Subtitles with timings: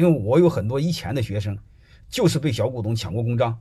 [0.00, 1.54] 因为我有很多以前的学生，
[2.08, 3.58] 就是被小股东抢过公章，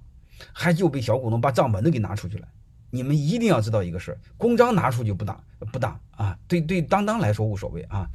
[0.53, 2.47] 还就被小股东把账本都给拿出去了。
[2.91, 5.37] 你们一定要知道一个事儿，公章拿出去不当
[5.73, 8.07] 不当啊，对对，当当来说无所谓啊，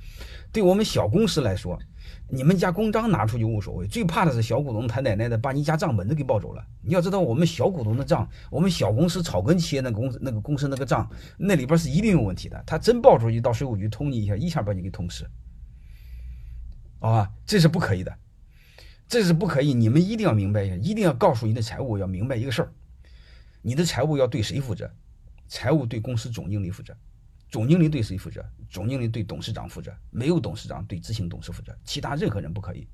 [0.51, 1.79] 对我们小公司来说，
[2.31, 6.65] 你们家公章拿出去无所谓，最怕的是小股东他奶奶的把你家账本都给抱走了。
[6.81, 12.61] 你要知道，我们小股东的账，我们小公司草根企业那公司那个公司那个账，那里边是一定有问题的。
[12.67, 15.25] 他真报出去，到税务局通你一下，一下把你给通死，
[17.05, 17.31] 好吧？
[17.45, 18.17] 这是不可以的，
[19.07, 19.75] 这是不可以。
[19.75, 22.73] 你们一定要明白一下，一定要告诉你的财务要明白一个事儿。
[23.61, 24.91] 你的财务要对谁负责？
[25.47, 26.97] 财务对公司总经理负责，
[27.51, 28.43] 总经理对谁负责？
[28.71, 32.89] 总经理对董事长负责，没有董事长对执行董事负责，其他任何人不可以。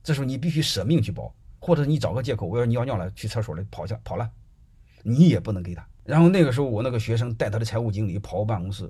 [0.00, 4.30] 这时候你必须舍命去保，或者你找个借口，我要尿尿了，去厕所里，跑下跑了，
[5.02, 5.84] 你也不能给他。
[6.04, 8.88] 然后那个时候，我那个学生带他的财务经理跑我办公室，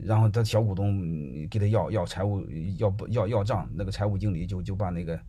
[0.00, 1.00] 然后他小股东
[1.48, 2.46] 给他要要财务
[2.78, 5.20] 要不要要账，那个财务经理就就把那个。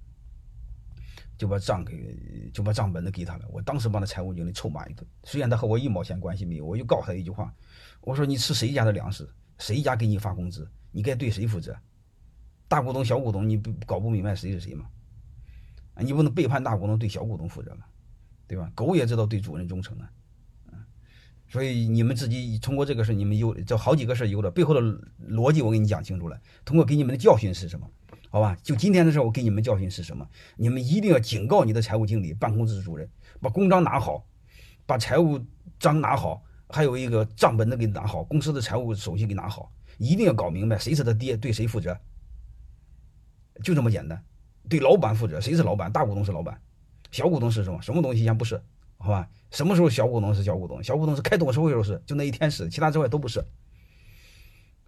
[1.35, 3.45] 就把账给，就把账本都给他了。
[3.49, 7.51] 我当时把那财务经理臭骂一顿，虽然他和我一毛钱关系没有，我就告诉他一句话：
[8.01, 11.75] 我说你吃谁家的粮食，谁家给你发工资，你该对谁负责？
[12.67, 14.85] 大股东、小股东，你不搞不明白谁是谁吗？
[15.97, 17.85] 你不能背叛大股东，对小股东负责吗，
[18.47, 18.71] 对吧？
[18.75, 20.09] 狗也知道对主人忠诚啊，
[21.53, 24.81] 所以你们自己通过这个事，你们有这好几个事有了背后的
[25.29, 26.41] 逻辑，我给你讲清楚了。
[26.65, 27.87] 通过给你们的教训是什么？
[28.31, 30.27] 好吧，就今天的事我给你们教训是什么？
[30.57, 33.07] 你们一定要警告你的财务经理、办公室主任，
[33.39, 34.25] 把公章拿好，
[34.87, 35.39] 把财务
[35.77, 41.95] 章拿好，还有一个账本子给拿好，公司的财务手续给拿好，一定要搞明白谁是他爹，对谁负责，
[43.63, 44.19] 就这么简单。
[44.67, 45.91] 对老板负责，谁是老板？
[45.91, 46.59] 大股东是老板，
[47.11, 47.79] 小股东是什么？
[47.79, 48.59] 什么东西先不是？
[49.03, 49.27] 好吧？
[49.51, 50.81] 什么时候小股东是小股东？
[50.81, 53.43] 小股东是开董事会时候是，就那一天是，其他之外都不是。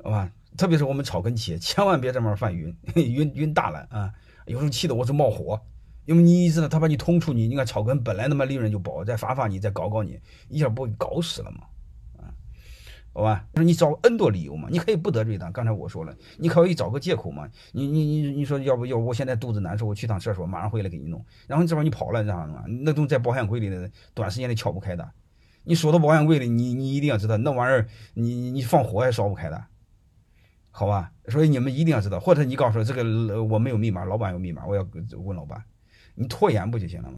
[0.01, 0.31] 好吧？
[0.57, 4.13] 特别是我们草根企业，千万别这么犯晕， 晕晕大了啊！
[4.45, 5.59] 有时候气得我是冒火，
[6.05, 11.63] 因为你知道他把你通出去，你看草根本来他妈利润就薄，再罚罚你，再搞搞你，一下不给搞死了吗？
[13.15, 15.49] 好吧，就是你找 N 多理由嘛，你可以不得罪他。
[15.49, 17.47] 刚才我说了，你可以找个借口嘛。
[17.71, 18.97] 你你你你说要不要？
[18.97, 21.25] 我现在肚子难受，我去趟厕所，马上回来给你弄。
[21.47, 22.65] 然后这会你跑了，你知道吗？
[22.83, 25.09] 那东西在保险柜里的，短时间内撬不开的。
[25.63, 29.65] 你锁到保险柜里，你你一定要知道，那玩意儿你你放火也烧不开的。
[30.69, 34.85] 好吧，所以你们一定要知道，或者你告诉我这个我没有密码，老板有密码，我要
[35.23, 35.63] 问老板，
[36.15, 37.13] 你拖延不就行了吗？